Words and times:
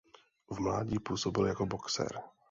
V 0.51 0.59
mladí 0.59 0.99
působil 0.99 1.45
jako 1.45 1.65
boxer. 1.65 2.21